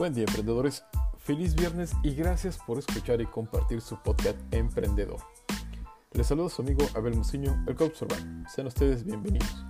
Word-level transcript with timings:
Buen 0.00 0.14
día 0.14 0.24
emprendedores, 0.26 0.82
feliz 1.18 1.54
viernes 1.54 1.92
y 2.02 2.14
gracias 2.14 2.56
por 2.56 2.78
escuchar 2.78 3.20
y 3.20 3.26
compartir 3.26 3.82
su 3.82 3.98
podcast 3.98 4.38
Emprendedor. 4.50 5.18
Les 6.12 6.26
saludo 6.26 6.48
su 6.48 6.62
amigo 6.62 6.86
Abel 6.94 7.14
Muciño, 7.14 7.62
el 7.68 7.74
coach 7.74 8.00
urbano. 8.00 8.48
Sean 8.48 8.66
ustedes 8.66 9.04
bienvenidos. 9.04 9.62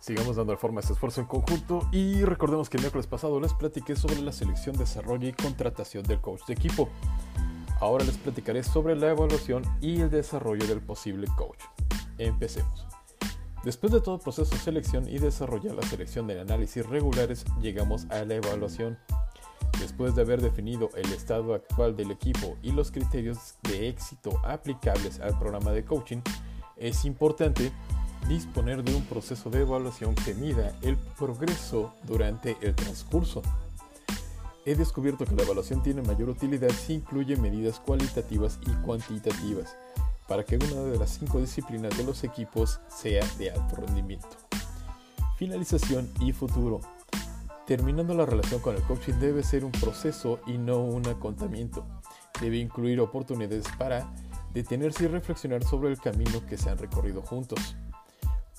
Sigamos 0.00 0.34
dando 0.34 0.56
forma 0.56 0.80
a 0.80 0.82
este 0.82 0.94
esfuerzo 0.94 1.20
en 1.20 1.28
conjunto 1.28 1.88
y 1.92 2.24
recordemos 2.24 2.68
que 2.68 2.78
el 2.78 2.82
miércoles 2.82 3.06
pasado 3.06 3.38
les 3.38 3.54
platiqué 3.54 3.94
sobre 3.94 4.20
la 4.20 4.32
selección, 4.32 4.76
desarrollo 4.76 5.28
y 5.28 5.32
contratación 5.32 6.02
del 6.02 6.20
coach 6.20 6.44
de 6.48 6.54
equipo. 6.54 6.88
Ahora 7.78 8.04
les 8.04 8.18
platicaré 8.18 8.64
sobre 8.64 8.96
la 8.96 9.10
evaluación 9.10 9.62
y 9.80 10.00
el 10.00 10.10
desarrollo 10.10 10.66
del 10.66 10.80
posible 10.80 11.28
coach. 11.36 11.60
Empecemos. 12.18 12.84
Después 13.62 13.92
de 13.92 14.00
todo 14.00 14.18
proceso 14.18 14.56
de 14.56 14.60
selección 14.60 15.08
y 15.08 15.18
desarrollar 15.18 15.76
la 15.76 15.82
selección 15.82 16.26
de 16.26 16.40
análisis 16.40 16.84
regulares, 16.84 17.44
llegamos 17.60 18.06
a 18.10 18.24
la 18.24 18.34
evaluación 18.34 18.98
Después 19.80 20.14
de 20.14 20.22
haber 20.22 20.40
definido 20.40 20.90
el 20.96 21.12
estado 21.12 21.54
actual 21.54 21.96
del 21.96 22.10
equipo 22.10 22.56
y 22.62 22.72
los 22.72 22.90
criterios 22.90 23.54
de 23.62 23.88
éxito 23.88 24.40
aplicables 24.44 25.20
al 25.20 25.38
programa 25.38 25.72
de 25.72 25.84
coaching, 25.84 26.20
es 26.76 27.04
importante 27.04 27.72
disponer 28.28 28.82
de 28.82 28.94
un 28.94 29.04
proceso 29.04 29.50
de 29.50 29.60
evaluación 29.60 30.14
que 30.14 30.34
mida 30.34 30.74
el 30.82 30.96
progreso 30.96 31.94
durante 32.04 32.56
el 32.60 32.74
transcurso. 32.74 33.42
He 34.64 34.74
descubierto 34.74 35.24
que 35.24 35.36
la 35.36 35.44
evaluación 35.44 35.82
tiene 35.82 36.02
mayor 36.02 36.28
utilidad 36.28 36.70
si 36.70 36.94
incluye 36.94 37.36
medidas 37.36 37.78
cualitativas 37.78 38.58
y 38.66 38.70
cuantitativas 38.84 39.76
para 40.26 40.44
que 40.44 40.56
una 40.56 40.82
de 40.82 40.98
las 40.98 41.10
cinco 41.10 41.40
disciplinas 41.40 41.96
de 41.96 42.04
los 42.04 42.24
equipos 42.24 42.80
sea 42.88 43.24
de 43.38 43.52
alto 43.52 43.76
rendimiento. 43.76 44.36
Finalización 45.36 46.10
y 46.20 46.32
futuro. 46.32 46.80
Terminando 47.66 48.14
la 48.14 48.24
relación 48.24 48.60
con 48.60 48.76
el 48.76 48.82
coaching 48.82 49.14
debe 49.14 49.42
ser 49.42 49.64
un 49.64 49.72
proceso 49.72 50.38
y 50.46 50.56
no 50.56 50.78
un 50.78 51.08
acontamiento. 51.08 51.84
Debe 52.40 52.58
incluir 52.58 53.00
oportunidades 53.00 53.66
para 53.76 54.08
detenerse 54.54 55.04
y 55.04 55.08
reflexionar 55.08 55.64
sobre 55.64 55.90
el 55.90 55.98
camino 55.98 56.46
que 56.46 56.58
se 56.58 56.70
han 56.70 56.78
recorrido 56.78 57.22
juntos. 57.22 57.76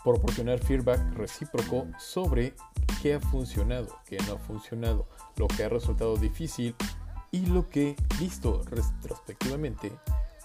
Proporcionar 0.03 0.59
feedback 0.59 0.99
recíproco 1.13 1.87
sobre 1.97 2.53
qué 3.01 3.13
ha 3.13 3.19
funcionado, 3.21 3.97
qué 4.05 4.17
no 4.27 4.33
ha 4.33 4.39
funcionado, 4.39 5.07
lo 5.37 5.47
que 5.47 5.63
ha 5.63 5.69
resultado 5.69 6.17
difícil 6.17 6.75
y 7.31 7.45
lo 7.45 7.69
que, 7.69 7.95
visto 8.19 8.61
retrospectivamente, 8.65 9.93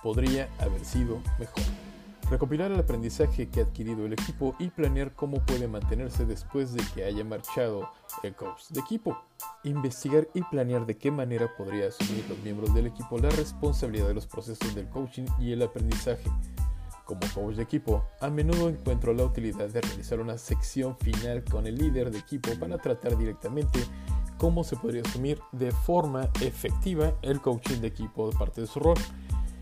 podría 0.05 0.49
haber 0.61 0.85
sido 0.85 1.21
mejor 1.41 1.65
recopilar 2.33 2.73
el 2.73 2.81
aprendizaje 2.81 3.49
que 3.49 3.61
ha 3.61 3.65
adquirido 3.65 4.07
el 4.07 4.15
equipo 4.15 4.57
y 4.59 4.71
planear 4.71 5.13
cómo 5.13 5.45
puede 5.45 5.69
mantenerse 5.69 6.25
después 6.25 6.73
de 6.73 6.83
que 6.95 7.05
haya 7.05 7.23
marchado 7.25 7.91
el 8.23 8.35
coach 8.35 8.69
de 8.71 8.81
equipo. 8.81 9.23
Investigar 9.65 10.27
y 10.35 10.41
planear 10.43 10.87
de 10.87 10.97
qué 10.97 11.11
manera 11.11 11.55
podría 11.57 11.89
asumir 11.89 12.25
los 12.29 12.39
miembros 12.39 12.75
del 12.75 12.87
equipo 12.87 13.19
la 13.19 13.29
responsabilidad 13.31 14.09
de 14.09 14.15
los 14.15 14.27
procesos 14.27 14.75
del 14.75 14.89
coaching 14.89 15.27
y 15.39 15.53
el 15.53 15.63
aprendizaje. 15.63 16.29
Como 17.05 17.21
coach 17.35 17.57
de 17.57 17.65
equipo, 17.65 18.05
a 18.21 18.31
menudo 18.31 18.71
encuentro 18.71 19.13
la 19.13 19.25
utilidad 19.25 19.69
de 19.69 19.83
realizar 19.83 20.19
una 20.19 20.39
sección 20.39 20.97
final 20.99 21.45
con 21.45 21.67
el 21.67 21.77
líder 21.77 22.11
de 22.11 22.19
equipo 22.19 22.51
para 22.59 22.79
tratar 22.79 23.19
directamente 23.19 23.79
cómo 24.39 24.65
se 24.65 24.77
podría 24.77 25.03
asumir 25.03 25.39
de 25.53 25.71
forma 25.71 26.31
efectiva 26.41 27.13
el 27.21 27.43
coaching 27.43 27.81
de 27.81 27.89
equipo 27.89 28.31
de 28.31 28.39
parte 28.39 28.63
de 28.63 28.67
su 28.67 28.81
rol. 28.81 28.97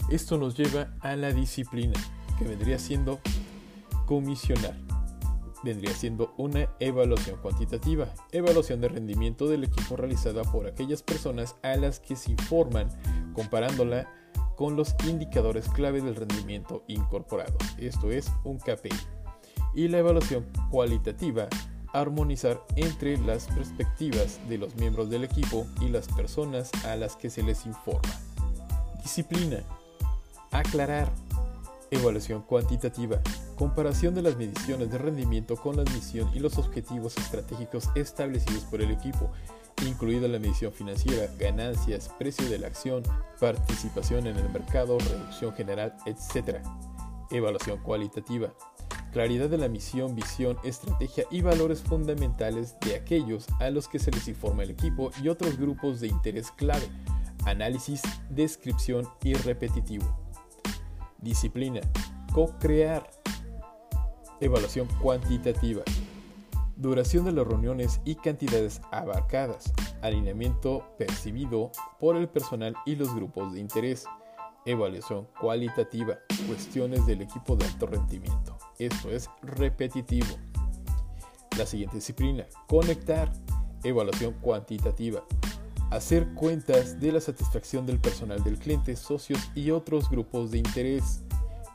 Esto 0.09 0.39
nos 0.39 0.57
lleva 0.57 0.95
a 1.01 1.17
la 1.17 1.33
disciplina 1.33 1.95
que 2.41 2.49
vendría 2.49 2.79
siendo 2.79 3.21
comisionar. 4.07 4.75
Vendría 5.63 5.93
siendo 5.93 6.33
una 6.39 6.71
evaluación 6.81 7.39
cuantitativa, 7.43 8.09
evaluación 8.33 8.81
de 8.81 8.89
rendimiento 8.89 9.47
del 9.47 9.65
equipo 9.65 9.95
realizada 9.97 10.43
por 10.43 10.67
aquellas 10.67 11.03
personas 11.03 11.57
a 11.63 11.77
las 11.77 12.01
que 12.01 12.17
se 12.17 12.31
informan 12.31 12.89
comparándola 13.35 14.09
con 14.57 14.75
los 14.75 14.95
indicadores 15.07 15.69
clave 15.69 16.01
del 16.01 16.17
rendimiento 16.17 16.83
incorporado, 16.87 17.57
esto 17.79 18.11
es 18.11 18.31
un 18.45 18.59
KPI. 18.59 18.91
Y 19.75 19.89
la 19.89 19.99
evaluación 19.99 20.47
cualitativa, 20.71 21.49
armonizar 21.93 22.63
entre 22.77 23.19
las 23.19 23.47
perspectivas 23.49 24.41
de 24.49 24.59
los 24.59 24.77
miembros 24.77 25.11
del 25.11 25.25
equipo 25.25 25.67
y 25.81 25.89
las 25.89 26.09
personas 26.09 26.71
a 26.85 26.97
las 26.97 27.17
que 27.17 27.31
se 27.31 27.43
les 27.43 27.67
informa. 27.67 28.15
Disciplina, 29.03 29.63
aclarar, 30.51 31.11
Evaluación 31.91 32.43
cuantitativa. 32.43 33.21
Comparación 33.57 34.15
de 34.15 34.23
las 34.23 34.37
mediciones 34.37 34.91
de 34.91 34.99
rendimiento 34.99 35.57
con 35.57 35.77
la 35.77 35.83
misión 35.83 36.31
y 36.33 36.39
los 36.39 36.57
objetivos 36.57 37.17
estratégicos 37.19 37.89
establecidos 37.97 38.65
por 38.65 38.81
el 38.81 38.93
equipo, 38.93 39.31
incluida 39.85 40.29
la 40.29 40.39
medición 40.39 40.73
financiera, 40.73 41.27
ganancias, 41.39 42.09
precio 42.17 42.49
de 42.49 42.59
la 42.59 42.69
acción, 42.69 43.03
participación 43.41 44.29
en 44.29 44.37
el 44.37 44.49
mercado, 44.51 44.99
reducción 44.99 45.53
general, 45.55 45.97
etc. 46.07 46.59
Evaluación 47.31 47.79
cualitativa. 47.83 48.53
Claridad 49.13 49.49
de 49.49 49.59
la 49.59 49.69
misión, 49.69 50.15
visión, 50.15 50.59
estrategia 50.63 51.25
y 51.33 51.43
valores 51.43 51.81
fundamentales 51.81 52.77
de 52.81 52.95
aquellos 52.95 53.47
a 53.59 53.71
los 53.71 53.89
que 53.89 53.99
se 53.99 54.13
les 54.13 54.29
informa 54.29 54.63
el 54.63 54.71
equipo 54.71 55.11
y 55.21 55.29
otros 55.29 55.59
grupos 55.59 56.01
de 56.01 56.07
interés 56.07 56.53
clave. 56.53 56.87
Análisis, 57.45 58.03
descripción 58.29 59.09
y 59.25 59.35
repetitivo. 59.35 60.20
Disciplina. 61.23 61.81
Co-crear. 62.33 63.11
Evaluación 64.41 64.89
cuantitativa. 65.03 65.83
Duración 66.77 67.27
de 67.27 67.33
las 67.33 67.47
reuniones 67.47 68.01
y 68.05 68.15
cantidades 68.15 68.81
abarcadas. 68.91 69.73
Alineamiento 70.01 70.95
percibido 70.97 71.73
por 71.99 72.17
el 72.17 72.29
personal 72.29 72.75
y 72.87 72.97
los 72.97 73.15
grupos 73.15 73.53
de 73.53 73.61
interés. 73.61 74.07
Evaluación 74.65 75.29
cualitativa. 75.39 76.19
Cuestiones 76.47 77.05
del 77.07 77.23
equipo 77.23 77.55
de 77.55 77.67
alto 77.67 77.87
rendimiento. 77.87 78.57
Esto 78.79 79.11
es 79.11 79.29
repetitivo. 79.43 80.37
La 81.59 81.67
siguiente 81.67 81.97
disciplina. 81.97 82.47
Conectar. 82.67 83.31
Evaluación 83.83 84.35
cuantitativa 84.41 85.23
hacer 85.91 86.29
cuentas 86.35 87.01
de 87.01 87.13
la 87.13 87.21
satisfacción 87.21 87.85
del 87.85 87.99
personal 87.99 88.43
del 88.43 88.59
cliente, 88.59 88.97
socios 88.97 89.41
y 89.55 89.71
otros 89.71 90.09
grupos 90.09 90.51
de 90.51 90.59
interés, 90.59 91.23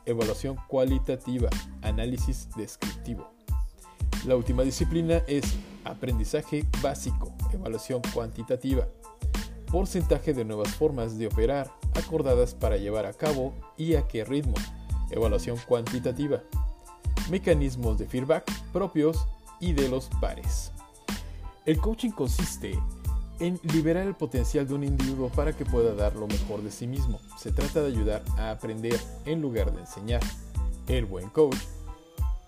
evaluación 0.06 0.56
cualitativa, 0.68 1.50
análisis 1.82 2.48
descriptivo. 2.56 3.30
La 4.26 4.34
última 4.34 4.62
disciplina 4.62 5.22
es 5.26 5.44
aprendizaje 5.84 6.64
básico, 6.82 7.34
evaluación 7.52 8.00
cuantitativa, 8.14 8.88
porcentaje 9.70 10.32
de 10.32 10.44
nuevas 10.44 10.74
formas 10.74 11.18
de 11.18 11.26
operar 11.26 11.70
acordadas 11.94 12.54
para 12.54 12.76
llevar 12.76 13.06
a 13.06 13.12
cabo 13.12 13.54
y 13.76 13.94
a 13.94 14.08
qué 14.08 14.24
ritmo, 14.24 14.54
evaluación 15.10 15.58
cuantitativa, 15.68 16.42
mecanismos 17.30 17.98
de 17.98 18.06
feedback 18.06 18.50
propios 18.72 19.26
y 19.60 19.74
de 19.74 19.88
los 19.88 20.08
pares. 20.20 20.72
El 21.66 21.78
coaching 21.78 22.10
consiste 22.10 22.78
en 23.40 23.60
liberar 23.62 24.06
el 24.06 24.14
potencial 24.14 24.66
de 24.66 24.74
un 24.74 24.84
individuo 24.84 25.28
para 25.28 25.52
que 25.52 25.64
pueda 25.64 25.94
dar 25.94 26.16
lo 26.16 26.26
mejor 26.26 26.62
de 26.62 26.70
sí 26.70 26.86
mismo. 26.86 27.20
Se 27.38 27.52
trata 27.52 27.82
de 27.82 27.88
ayudar 27.88 28.22
a 28.38 28.50
aprender 28.50 28.98
en 29.24 29.40
lugar 29.40 29.72
de 29.72 29.80
enseñar. 29.80 30.20
El 30.88 31.04
buen 31.04 31.28
coach 31.30 31.58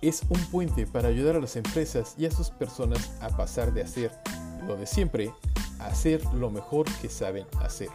es 0.01 0.23
un 0.29 0.41
puente 0.51 0.87
para 0.87 1.09
ayudar 1.09 1.37
a 1.37 1.41
las 1.41 1.57
empresas 1.57 2.15
y 2.17 2.27
a 2.27 2.31
sus 2.31 2.51
personas 2.51 3.13
a 3.21 3.29
pasar 3.31 3.73
de 3.73 3.83
hacer 3.83 4.13
lo 4.67 4.77
de 4.77 4.87
siempre 4.87 5.33
a 5.81 5.87
hacer 5.87 6.25
lo 6.35 6.51
mejor 6.51 6.87
que 7.01 7.09
saben 7.09 7.47
hacer. 7.61 7.89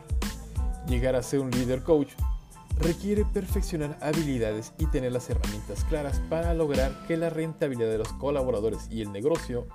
Llegar 0.87 1.15
a 1.15 1.23
ser 1.23 1.39
un 1.39 1.51
líder 1.51 1.83
coach 1.83 2.09
requiere 2.79 3.25
perfeccionar 3.25 3.97
habilidades 4.01 4.73
y 4.77 4.85
tener 4.87 5.11
las 5.11 5.29
herramientas 5.29 5.83
claras 5.85 6.19
para 6.29 6.53
lograr 6.53 7.05
que 7.07 7.17
la 7.17 7.29
rentabilidad 7.29 7.89
de 7.89 7.99
los 7.99 8.11
colaboradores 8.13 8.87
y 8.89 9.01
el 9.01 9.11
negocio 9.11 9.67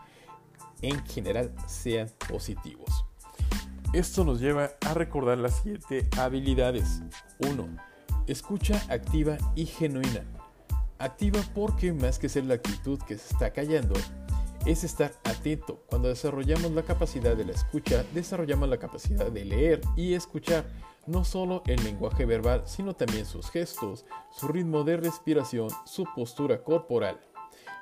en 0.82 1.05
general 1.06 1.55
sean 1.67 2.11
positivos. 2.29 3.08
Esto 3.94 4.23
nos 4.23 4.38
lleva 4.38 4.73
a 4.87 4.93
recordar 4.93 5.38
las 5.38 5.62
siguientes 5.62 6.06
habilidades. 6.19 7.00
1. 7.38 7.67
Escucha 8.26 8.82
activa 8.90 9.38
y 9.55 9.64
genuina. 9.64 10.25
Activa 10.99 11.40
porque 11.55 11.94
más 11.94 12.19
que 12.19 12.29
ser 12.29 12.44
la 12.44 12.55
actitud 12.55 12.99
que 13.08 13.17
se 13.17 13.32
está 13.32 13.50
callando, 13.50 13.94
es 14.67 14.85
estar 14.85 15.14
atento. 15.25 15.82
Cuando 15.87 16.08
desarrollamos 16.08 16.70
la 16.73 16.82
capacidad 16.82 17.35
de 17.35 17.46
la 17.46 17.52
escucha, 17.52 18.05
desarrollamos 18.12 18.69
la 18.69 18.76
capacidad 18.76 19.32
de 19.32 19.46
leer 19.46 19.81
y 19.96 20.12
escuchar 20.12 20.67
no 21.06 21.25
solo 21.25 21.62
el 21.67 21.82
lenguaje 21.82 22.26
verbal, 22.26 22.64
sino 22.67 22.94
también 22.94 23.25
sus 23.25 23.50
gestos, 23.50 24.05
su 24.31 24.49
ritmo 24.49 24.85
de 24.85 24.99
respiración, 24.99 25.70
su 25.87 26.05
postura 26.14 26.62
corporal. 26.62 27.19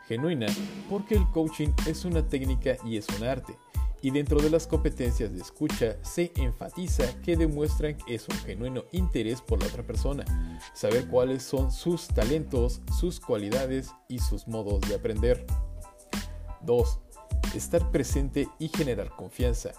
Genuina 0.06 0.46
porque 0.88 1.16
el 1.16 1.28
coaching 1.32 1.70
es 1.88 2.04
una 2.04 2.28
técnica 2.28 2.76
y 2.84 2.96
es 2.96 3.08
un 3.08 3.26
arte 3.26 3.58
y 4.06 4.12
dentro 4.12 4.40
de 4.40 4.50
las 4.50 4.68
competencias 4.68 5.32
de 5.32 5.40
escucha 5.40 5.96
se 6.02 6.30
enfatiza 6.36 7.20
que 7.22 7.36
demuestran 7.36 7.96
que 7.96 8.14
es 8.14 8.28
un 8.28 8.36
genuino 8.36 8.84
interés 8.92 9.40
por 9.40 9.60
la 9.60 9.66
otra 9.66 9.82
persona, 9.82 10.24
saber 10.74 11.08
cuáles 11.08 11.42
son 11.42 11.72
sus 11.72 12.06
talentos, 12.06 12.80
sus 13.00 13.18
cualidades 13.18 13.90
y 14.06 14.20
sus 14.20 14.46
modos 14.46 14.80
de 14.82 14.94
aprender. 14.94 15.44
2. 16.60 17.00
Estar 17.56 17.90
presente 17.90 18.48
y 18.60 18.68
generar 18.68 19.10
confianza. 19.10 19.72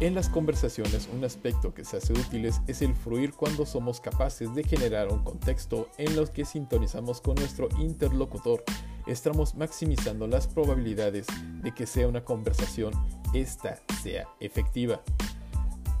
En 0.00 0.14
las 0.14 0.28
conversaciones, 0.28 1.08
un 1.10 1.24
aspecto 1.24 1.72
que 1.72 1.86
se 1.86 1.96
hace 1.96 2.12
útil 2.12 2.44
es 2.44 2.82
el 2.82 2.94
fluir 2.94 3.32
cuando 3.32 3.64
somos 3.64 4.02
capaces 4.02 4.54
de 4.54 4.64
generar 4.64 5.08
un 5.08 5.24
contexto 5.24 5.88
en 5.96 6.14
los 6.14 6.28
que 6.28 6.44
sintonizamos 6.44 7.22
con 7.22 7.36
nuestro 7.36 7.70
interlocutor. 7.78 8.62
Estamos 9.06 9.54
maximizando 9.54 10.26
las 10.26 10.48
probabilidades 10.48 11.26
de 11.62 11.72
que 11.72 11.86
sea 11.86 12.08
una 12.08 12.24
conversación, 12.24 12.92
esta 13.32 13.80
sea 14.02 14.28
efectiva. 14.40 15.00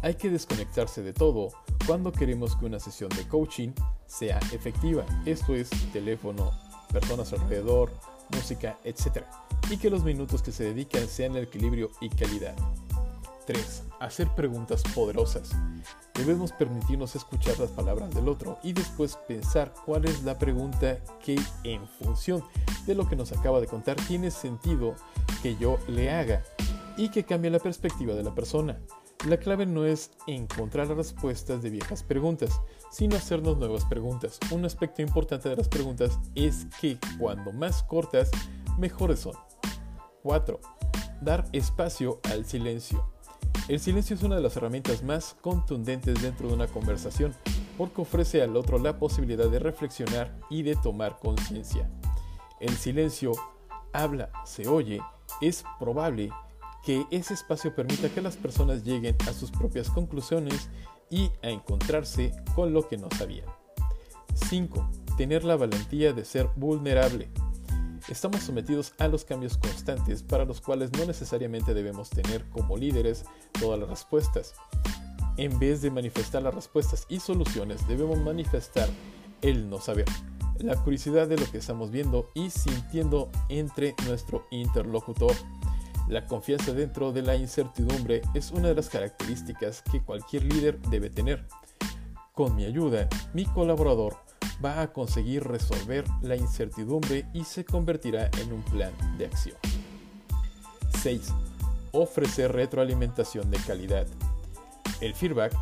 Hay 0.02 0.14
que 0.14 0.30
desconectarse 0.30 1.02
de 1.02 1.12
todo 1.12 1.48
cuando 1.86 2.12
queremos 2.12 2.56
que 2.56 2.66
una 2.66 2.80
sesión 2.80 3.10
de 3.10 3.26
coaching 3.28 3.70
sea 4.06 4.38
efectiva. 4.52 5.04
Esto 5.24 5.54
es 5.54 5.70
teléfono, 5.92 6.52
personas 6.92 7.32
alrededor, 7.32 7.90
música, 8.30 8.78
etc. 8.84 9.24
Y 9.70 9.76
que 9.78 9.90
los 9.90 10.04
minutos 10.04 10.42
que 10.42 10.52
se 10.52 10.64
dedican 10.64 11.08
sean 11.08 11.36
el 11.36 11.44
equilibrio 11.44 11.90
y 12.00 12.08
calidad. 12.08 12.54
3. 13.46 13.84
Hacer 14.00 14.28
preguntas 14.34 14.82
poderosas. 14.94 15.50
Debemos 16.14 16.52
permitirnos 16.52 17.14
escuchar 17.14 17.58
las 17.58 17.70
palabras 17.70 18.12
del 18.14 18.28
otro 18.28 18.58
y 18.62 18.72
después 18.72 19.16
pensar 19.28 19.72
cuál 19.84 20.04
es 20.04 20.24
la 20.24 20.38
pregunta 20.38 20.98
que 21.24 21.38
en 21.62 21.86
función 21.86 22.42
de 22.86 22.94
lo 22.94 23.08
que 23.08 23.16
nos 23.16 23.32
acaba 23.32 23.60
de 23.60 23.66
contar 23.66 23.96
tiene 24.08 24.30
sentido 24.30 24.94
que 25.42 25.56
yo 25.56 25.78
le 25.86 26.10
haga 26.10 26.42
y 26.96 27.10
que 27.10 27.24
cambie 27.24 27.50
la 27.50 27.58
perspectiva 27.58 28.14
de 28.14 28.22
la 28.22 28.34
persona. 28.34 28.80
La 29.26 29.38
clave 29.38 29.66
no 29.66 29.84
es 29.84 30.10
encontrar 30.26 30.88
respuestas 30.88 31.62
de 31.62 31.70
viejas 31.70 32.02
preguntas, 32.02 32.60
sino 32.90 33.16
hacernos 33.16 33.58
nuevas 33.58 33.84
preguntas. 33.86 34.38
Un 34.50 34.64
aspecto 34.64 35.02
importante 35.02 35.48
de 35.48 35.56
las 35.56 35.68
preguntas 35.68 36.18
es 36.34 36.66
que 36.80 36.98
cuando 37.18 37.52
más 37.52 37.82
cortas, 37.82 38.30
mejores 38.78 39.20
son. 39.20 39.34
4. 40.22 40.60
Dar 41.22 41.44
espacio 41.52 42.20
al 42.30 42.44
silencio. 42.44 43.10
El 43.68 43.80
silencio 43.80 44.14
es 44.14 44.22
una 44.22 44.36
de 44.36 44.42
las 44.42 44.56
herramientas 44.56 45.02
más 45.02 45.34
contundentes 45.40 46.22
dentro 46.22 46.46
de 46.46 46.54
una 46.54 46.68
conversación, 46.68 47.34
porque 47.76 48.02
ofrece 48.02 48.42
al 48.42 48.56
otro 48.56 48.78
la 48.78 48.98
posibilidad 48.98 49.48
de 49.48 49.58
reflexionar 49.58 50.38
y 50.50 50.62
de 50.62 50.76
tomar 50.76 51.18
conciencia. 51.18 51.90
El 52.60 52.76
silencio 52.76 53.32
habla, 53.92 54.30
se 54.44 54.68
oye, 54.68 55.00
es 55.40 55.64
probable 55.80 56.30
que 56.86 57.04
ese 57.10 57.34
espacio 57.34 57.74
permita 57.74 58.08
que 58.08 58.22
las 58.22 58.36
personas 58.36 58.84
lleguen 58.84 59.16
a 59.28 59.32
sus 59.32 59.50
propias 59.50 59.90
conclusiones 59.90 60.70
y 61.10 61.32
a 61.42 61.50
encontrarse 61.50 62.32
con 62.54 62.72
lo 62.72 62.86
que 62.86 62.96
no 62.96 63.08
sabían. 63.18 63.46
5. 64.48 64.88
Tener 65.16 65.42
la 65.42 65.56
valentía 65.56 66.12
de 66.12 66.24
ser 66.24 66.48
vulnerable. 66.54 67.28
Estamos 68.08 68.42
sometidos 68.42 68.94
a 68.98 69.08
los 69.08 69.24
cambios 69.24 69.58
constantes 69.58 70.22
para 70.22 70.44
los 70.44 70.60
cuales 70.60 70.92
no 70.92 71.04
necesariamente 71.06 71.74
debemos 71.74 72.08
tener 72.08 72.48
como 72.50 72.76
líderes 72.76 73.24
todas 73.58 73.80
las 73.80 73.88
respuestas. 73.88 74.54
En 75.38 75.58
vez 75.58 75.82
de 75.82 75.90
manifestar 75.90 76.42
las 76.42 76.54
respuestas 76.54 77.04
y 77.08 77.18
soluciones, 77.18 77.86
debemos 77.88 78.18
manifestar 78.20 78.88
el 79.42 79.68
no 79.68 79.80
saber, 79.80 80.06
la 80.60 80.76
curiosidad 80.76 81.26
de 81.26 81.36
lo 81.36 81.50
que 81.50 81.58
estamos 81.58 81.90
viendo 81.90 82.30
y 82.32 82.50
sintiendo 82.50 83.28
entre 83.48 83.96
nuestro 84.06 84.46
interlocutor. 84.52 85.34
La 86.08 86.24
confianza 86.24 86.72
dentro 86.72 87.12
de 87.12 87.22
la 87.22 87.34
incertidumbre 87.34 88.22
es 88.32 88.52
una 88.52 88.68
de 88.68 88.76
las 88.76 88.88
características 88.88 89.82
que 89.82 90.02
cualquier 90.02 90.44
líder 90.44 90.78
debe 90.82 91.10
tener. 91.10 91.44
Con 92.32 92.54
mi 92.54 92.64
ayuda, 92.64 93.08
mi 93.32 93.44
colaborador 93.44 94.16
va 94.64 94.82
a 94.82 94.92
conseguir 94.92 95.42
resolver 95.42 96.04
la 96.22 96.36
incertidumbre 96.36 97.26
y 97.34 97.42
se 97.42 97.64
convertirá 97.64 98.30
en 98.40 98.52
un 98.52 98.62
plan 98.62 98.92
de 99.18 99.26
acción. 99.26 99.56
6. 101.02 101.32
Ofrecer 101.90 102.52
retroalimentación 102.52 103.50
de 103.50 103.58
calidad. 103.58 104.06
El 105.00 105.12
feedback 105.14 105.56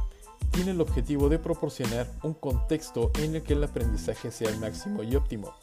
tiene 0.50 0.73
el 0.73 0.81
objetivo 0.81 1.31
de 1.31 1.38
proporcionar 1.38 2.06
un 2.23 2.35
contexto 2.35 3.11
en 3.19 3.35
el 3.35 3.43
que 3.43 3.55
el 3.55 3.64
aprendizaje 3.64 4.31
sea 4.31 4.50
el 4.50 4.58
máximo 4.61 5.02
y 5.02 5.17
óptimo. 5.17 5.55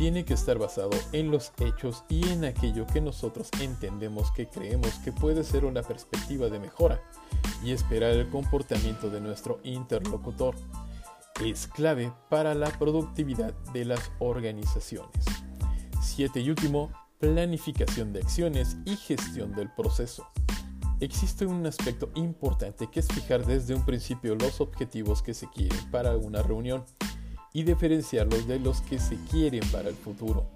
Tiene 0.00 0.24
que 0.24 0.32
estar 0.32 0.56
basado 0.56 0.92
en 1.12 1.30
los 1.30 1.52
hechos 1.58 2.04
y 2.08 2.26
en 2.30 2.46
aquello 2.46 2.86
que 2.86 3.02
nosotros 3.02 3.50
entendemos 3.60 4.32
que 4.32 4.48
creemos 4.48 4.94
que 5.04 5.12
puede 5.12 5.44
ser 5.44 5.66
una 5.66 5.82
perspectiva 5.82 6.48
de 6.48 6.58
mejora 6.58 7.02
y 7.62 7.72
esperar 7.72 8.12
el 8.12 8.30
comportamiento 8.30 9.10
de 9.10 9.20
nuestro 9.20 9.60
interlocutor 9.62 10.54
es 11.44 11.66
clave 11.66 12.14
para 12.30 12.54
la 12.54 12.70
productividad 12.78 13.52
de 13.74 13.84
las 13.84 14.10
organizaciones. 14.20 15.22
7 16.00 16.40
y 16.40 16.48
último, 16.48 16.90
planificación 17.18 18.14
de 18.14 18.20
acciones 18.20 18.78
y 18.86 18.96
gestión 18.96 19.54
del 19.54 19.70
proceso. 19.70 20.26
Existe 21.00 21.44
un 21.44 21.66
aspecto 21.66 22.10
importante 22.14 22.86
que 22.90 23.00
es 23.00 23.08
fijar 23.08 23.44
desde 23.44 23.74
un 23.74 23.84
principio 23.84 24.34
los 24.34 24.62
objetivos 24.62 25.20
que 25.20 25.34
se 25.34 25.46
quieren 25.50 25.90
para 25.90 26.16
una 26.16 26.42
reunión 26.42 26.86
y 27.52 27.62
diferenciarlos 27.62 28.46
de 28.46 28.58
los 28.58 28.80
que 28.82 28.98
se 28.98 29.16
quieren 29.30 29.62
para 29.70 29.88
el 29.88 29.96
futuro. 29.96 30.46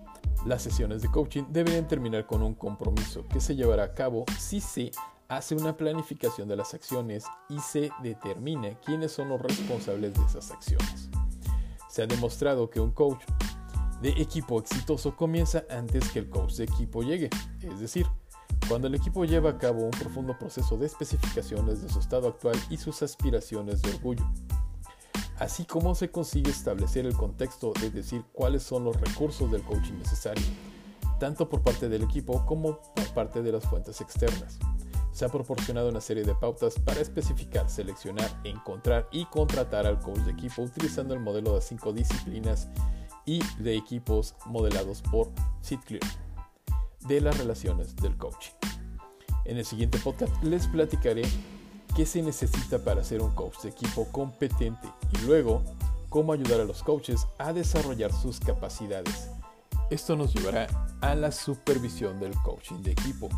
Las 0.47 0.63
sesiones 0.63 1.03
de 1.03 1.11
coaching 1.11 1.45
deberían 1.51 1.89
terminar 1.89 2.27
con 2.27 2.43
un 2.43 2.55
compromiso 2.55 3.27
que 3.29 3.41
se 3.41 3.57
llevará 3.57 3.85
a 3.85 3.95
cabo 3.95 4.25
si 4.39 4.61
se 4.61 4.91
hace 5.29 5.55
una 5.55 5.77
planificación 5.77 6.49
de 6.49 6.57
las 6.57 6.75
acciones 6.75 7.25
y 7.49 7.59
se 7.59 7.91
determina 8.03 8.79
quiénes 8.81 9.13
son 9.13 9.31
los 9.31 9.41
responsables 9.41 10.15
de 10.15 10.25
esas 10.25 10.51
acciones. 10.51 11.09
Se 11.89 12.03
ha 12.03 12.07
demostrado 12.07 12.69
que 12.69 12.81
un 12.81 12.91
coach 12.91 13.23
de 14.03 14.11
equipo 14.11 14.61
exitoso 14.61 15.17
comienza 15.17 15.65
antes 15.71 16.11
que 16.11 16.19
el 16.19 16.29
coach 16.29 16.55
de 16.55 16.65
equipo 16.65 17.03
llegue, 17.03 17.31
es 17.63 17.81
decir, 17.81 18.07
cuando 18.69 18.89
el 18.89 18.95
equipo 18.95 19.25
lleva 19.25 19.51
a 19.51 19.59
cabo 19.59 19.85
un 19.85 19.91
profundo 19.91 20.39
proceso 20.39 20.77
de 20.77 20.87
especificaciones 20.87 21.83
de 21.83 21.89
su 21.89 22.01
estado 22.01 22.29
actual 22.29 22.57
y 22.71 22.77
sus 22.77 23.03
aspiraciones 23.03 23.83
de 23.83 23.91
orgullo, 23.91 24.25
así 25.45 25.65
como 25.65 25.95
se 25.95 26.11
consigue 26.11 26.51
establecer 26.51 27.07
el 27.07 27.15
contexto 27.15 27.73
de 27.81 27.91
decir 27.91 28.25
cuáles 28.33 28.63
son 28.63 28.85
los 28.85 29.01
recursos 29.01 29.51
del 29.51 29.63
coaching 29.63 29.95
necesario, 29.95 30.45
tanto 31.21 31.49
por 31.49 31.63
parte 31.63 31.89
del 31.89 32.03
equipo 32.03 32.45
como 32.47 32.81
por 32.95 33.15
parte 33.15 33.43
de 33.43 33.53
las 33.53 33.65
fuentes 33.65 34.01
externas 34.01 34.59
se 35.15 35.25
ha 35.25 35.29
proporcionado 35.29 35.89
una 35.89 36.01
serie 36.01 36.25
de 36.25 36.35
pautas 36.35 36.75
para 36.81 37.01
especificar, 37.01 37.71
seleccionar, 37.71 38.29
encontrar 38.43 39.09
y 39.13 39.25
contratar 39.27 39.87
al 39.87 40.01
coach 40.01 40.19
de 40.19 40.33
equipo 40.33 40.63
utilizando 40.63 41.15
el 41.15 41.21
modelo 41.21 41.55
de 41.55 41.63
cinco 41.63 41.93
disciplinas 41.93 42.69
y 43.25 43.41
de 43.61 43.77
equipos 43.77 44.35
modelados 44.45 45.03
por 45.03 45.31
SitClear 45.63 46.03
de 47.07 47.21
las 47.21 47.39
relaciones 47.39 47.95
del 47.95 48.17
coaching. 48.17 48.55
En 49.45 49.57
el 49.57 49.65
siguiente 49.65 49.99
podcast 49.99 50.43
les 50.43 50.67
platicaré 50.67 51.23
qué 51.95 52.07
se 52.07 52.23
necesita 52.23 52.79
para 52.79 53.05
ser 53.05 53.23
un 53.23 53.35
coach 53.35 53.63
de 53.63 53.71
equipo 53.71 54.07
competente 54.11 54.89
y 55.13 55.27
luego 55.27 55.63
cómo 56.09 56.33
ayudar 56.33 56.61
a 56.61 56.65
los 56.65 56.83
coaches 56.83 57.27
a 57.39 57.53
desarrollar 57.53 58.13
sus 58.13 58.41
capacidades. 58.41 59.29
Esto 59.91 60.17
nos 60.17 60.35
llevará 60.35 60.67
a 61.01 61.15
la 61.15 61.31
supervisión 61.31 62.19
del 62.19 62.35
coaching 62.43 62.83
de 62.83 62.93
equipo 62.93 63.29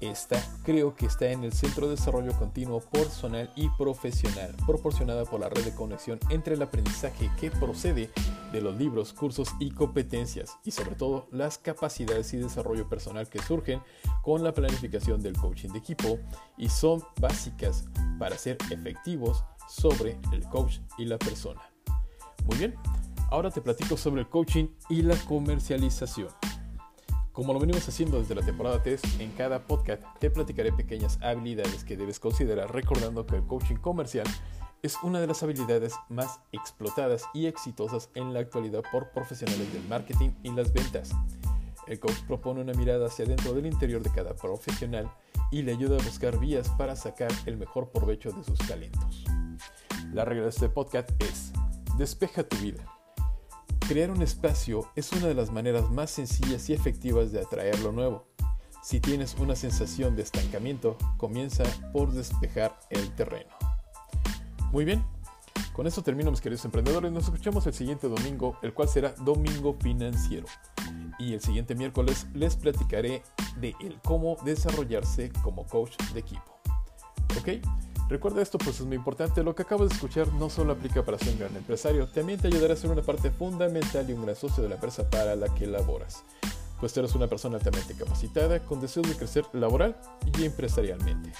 esta 0.00 0.42
creo 0.64 0.94
que 0.94 1.06
está 1.06 1.30
en 1.30 1.44
el 1.44 1.52
Centro 1.52 1.86
de 1.86 1.96
Desarrollo 1.96 2.32
Continuo 2.38 2.80
Personal 2.80 3.50
y 3.54 3.68
Profesional, 3.68 4.54
proporcionada 4.66 5.26
por 5.26 5.40
la 5.40 5.50
red 5.50 5.62
de 5.62 5.74
conexión 5.74 6.18
entre 6.30 6.54
el 6.54 6.62
aprendizaje 6.62 7.30
que 7.38 7.50
procede 7.50 8.10
de 8.52 8.60
los 8.60 8.76
libros, 8.76 9.12
cursos 9.12 9.50
y 9.58 9.70
competencias, 9.70 10.58
y 10.64 10.70
sobre 10.70 10.94
todo 10.94 11.28
las 11.30 11.58
capacidades 11.58 12.32
y 12.34 12.38
desarrollo 12.38 12.88
personal 12.88 13.28
que 13.28 13.40
surgen 13.40 13.80
con 14.22 14.42
la 14.42 14.52
planificación 14.52 15.22
del 15.22 15.36
coaching 15.36 15.70
de 15.70 15.78
equipo 15.78 16.18
y 16.56 16.68
son 16.68 17.02
básicas 17.20 17.84
para 18.18 18.36
ser 18.36 18.58
efectivos 18.70 19.44
sobre 19.68 20.18
el 20.32 20.42
coach 20.48 20.78
y 20.98 21.04
la 21.04 21.18
persona. 21.18 21.60
Muy 22.44 22.58
bien, 22.58 22.74
ahora 23.30 23.50
te 23.50 23.60
platico 23.60 23.96
sobre 23.96 24.22
el 24.22 24.28
coaching 24.28 24.68
y 24.88 25.02
la 25.02 25.16
comercialización. 25.26 26.28
Como 27.32 27.52
lo 27.52 27.60
venimos 27.60 27.88
haciendo 27.88 28.18
desde 28.18 28.34
la 28.34 28.42
temporada 28.42 28.82
3, 28.82 29.20
en 29.20 29.30
cada 29.32 29.60
podcast 29.60 30.02
te 30.18 30.30
platicaré 30.30 30.72
pequeñas 30.72 31.18
habilidades 31.22 31.84
que 31.84 31.96
debes 31.96 32.18
considerar 32.18 32.72
recordando 32.74 33.24
que 33.24 33.36
el 33.36 33.46
coaching 33.46 33.76
comercial 33.76 34.26
es 34.82 34.96
una 35.02 35.20
de 35.20 35.26
las 35.26 35.42
habilidades 35.42 35.94
más 36.08 36.40
explotadas 36.52 37.24
y 37.34 37.46
exitosas 37.46 38.08
en 38.14 38.32
la 38.32 38.40
actualidad 38.40 38.82
por 38.90 39.10
profesionales 39.10 39.72
del 39.72 39.86
marketing 39.88 40.30
y 40.42 40.50
las 40.50 40.72
ventas. 40.72 41.10
El 41.86 42.00
coach 42.00 42.20
propone 42.26 42.62
una 42.62 42.72
mirada 42.72 43.06
hacia 43.06 43.26
dentro 43.26 43.52
del 43.52 43.66
interior 43.66 44.02
de 44.02 44.10
cada 44.10 44.34
profesional 44.34 45.10
y 45.50 45.62
le 45.62 45.72
ayuda 45.72 45.98
a 45.98 46.04
buscar 46.04 46.38
vías 46.38 46.68
para 46.70 46.96
sacar 46.96 47.30
el 47.46 47.56
mejor 47.56 47.90
provecho 47.90 48.30
de 48.30 48.44
sus 48.44 48.58
talentos. 48.60 49.24
La 50.12 50.24
regla 50.24 50.44
de 50.44 50.50
este 50.50 50.68
podcast 50.68 51.10
es, 51.22 51.52
despeja 51.98 52.44
tu 52.44 52.56
vida. 52.58 52.84
Crear 53.86 54.10
un 54.10 54.22
espacio 54.22 54.88
es 54.94 55.12
una 55.12 55.26
de 55.26 55.34
las 55.34 55.50
maneras 55.50 55.90
más 55.90 56.10
sencillas 56.10 56.70
y 56.70 56.74
efectivas 56.74 57.32
de 57.32 57.40
atraer 57.40 57.78
lo 57.80 57.92
nuevo. 57.92 58.28
Si 58.82 59.00
tienes 59.00 59.34
una 59.34 59.56
sensación 59.56 60.16
de 60.16 60.22
estancamiento, 60.22 60.96
comienza 61.18 61.64
por 61.92 62.12
despejar 62.12 62.78
el 62.88 63.14
terreno. 63.14 63.69
Muy 64.72 64.84
bien, 64.84 65.04
con 65.72 65.86
eso 65.86 66.02
termino 66.02 66.30
mis 66.30 66.40
queridos 66.40 66.64
emprendedores. 66.64 67.10
Nos 67.10 67.24
escuchamos 67.24 67.66
el 67.66 67.74
siguiente 67.74 68.08
domingo, 68.08 68.56
el 68.62 68.72
cual 68.72 68.88
será 68.88 69.14
Domingo 69.24 69.76
Financiero. 69.80 70.46
Y 71.18 71.34
el 71.34 71.40
siguiente 71.40 71.74
miércoles 71.74 72.26
les 72.34 72.56
platicaré 72.56 73.22
de 73.60 73.74
cómo 74.04 74.36
desarrollarse 74.44 75.30
como 75.42 75.66
coach 75.66 75.96
de 76.12 76.20
equipo. 76.20 76.60
¿Ok? 77.38 77.66
Recuerda 78.08 78.42
esto, 78.42 78.58
pues 78.58 78.80
es 78.80 78.86
muy 78.86 78.96
importante. 78.96 79.42
Lo 79.42 79.54
que 79.54 79.62
acabas 79.62 79.88
de 79.88 79.94
escuchar 79.94 80.32
no 80.34 80.50
solo 80.50 80.72
aplica 80.72 81.04
para 81.04 81.18
ser 81.18 81.32
un 81.32 81.38
gran 81.38 81.56
empresario, 81.56 82.08
también 82.08 82.40
te 82.40 82.48
ayudará 82.48 82.74
a 82.74 82.76
ser 82.76 82.90
una 82.90 83.02
parte 83.02 83.30
fundamental 83.30 84.08
y 84.08 84.12
un 84.12 84.22
gran 84.22 84.36
socio 84.36 84.62
de 84.62 84.68
la 84.68 84.76
empresa 84.76 85.08
para 85.08 85.36
la 85.36 85.52
que 85.54 85.66
laboras. 85.66 86.24
Pues 86.80 86.96
eres 86.96 87.14
una 87.14 87.28
persona 87.28 87.56
altamente 87.56 87.94
capacitada, 87.94 88.64
con 88.64 88.80
deseos 88.80 89.08
de 89.08 89.16
crecer 89.16 89.44
laboral 89.52 89.96
y 90.38 90.44
empresarialmente. 90.44 91.32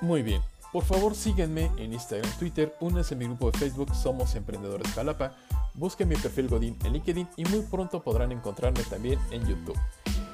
Muy 0.00 0.22
bien, 0.22 0.40
por 0.72 0.84
favor 0.84 1.14
síguenme 1.14 1.70
en 1.78 1.92
Instagram, 1.92 2.30
Twitter, 2.38 2.74
únanse 2.80 3.14
a 3.14 3.16
mi 3.18 3.24
grupo 3.24 3.50
de 3.50 3.58
Facebook 3.58 3.94
Somos 3.94 4.34
Emprendedores 4.34 4.92
Jalapa, 4.92 5.32
busquen 5.74 6.08
mi 6.08 6.16
perfil 6.16 6.48
Godín 6.48 6.76
en 6.84 6.92
LinkedIn 6.92 7.28
y 7.36 7.44
muy 7.44 7.60
pronto 7.62 8.02
podrán 8.02 8.32
encontrarme 8.32 8.82
también 8.84 9.18
en 9.30 9.46
YouTube. 9.46 9.78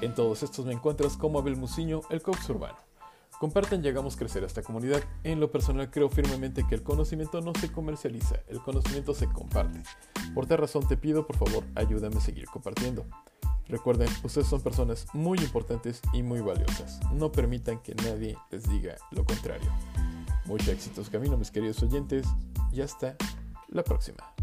En 0.01 0.15
todos 0.15 0.43
estos 0.43 0.67
me 0.67 0.73
encuentras 0.73 1.17
como 1.17 1.39
Abel 1.39 1.57
Musiño, 1.57 2.01
el 2.11 2.21
coach 2.21 2.51
urbano. 2.51 2.77
Compartan 3.39 3.85
y 3.85 3.89
hagamos 3.89 4.17
crecer 4.17 4.45
esta 4.45 4.63
comunidad. 4.63 5.03
En 5.23 5.41
lo 5.41 5.51
personal 5.51 5.91
creo 5.91 6.09
firmemente 6.09 6.65
que 6.69 6.75
el 6.75 6.83
conocimiento 6.83 7.41
no 7.41 7.53
se 7.61 7.71
comercializa, 7.71 8.37
el 8.49 8.61
conocimiento 8.61 9.15
se 9.15 9.29
comparte. 9.29 9.83
Por 10.35 10.47
tal 10.47 10.59
razón 10.59 10.87
te 10.89 10.97
pido 10.97 11.27
por 11.27 11.37
favor 11.37 11.65
ayúdame 11.75 12.17
a 12.17 12.21
seguir 12.21 12.47
compartiendo. 12.47 13.05
Recuerden, 13.69 14.09
ustedes 14.23 14.47
son 14.47 14.61
personas 14.61 15.07
muy 15.15 15.39
importantes 15.39 16.01
y 16.13 16.23
muy 16.23 16.41
valiosas. 16.41 17.01
No 17.13 17.33
permitan 17.33 17.79
que 17.81 17.95
nadie 17.95 18.37
les 18.51 18.69
diga 18.69 18.97
lo 19.11 19.25
contrario. 19.25 19.71
Muchos 20.47 20.69
éxitos 20.69 21.09
camino 21.09 21.37
mis 21.37 21.51
queridos 21.51 21.83
oyentes 21.83 22.27
y 22.73 22.83
hasta 22.83 23.17
la 23.69 23.83
próxima. 23.83 24.34